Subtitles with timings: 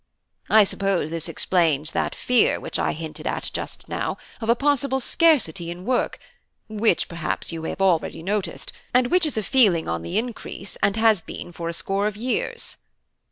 [0.49, 4.99] I suppose this explains that fear, which I hinted at just now, of a possible
[4.99, 6.17] scarcity in work,
[6.67, 10.97] which perhaps you have already noticed, and which is a feeling on the increase, and
[10.97, 12.77] has been for a score of years."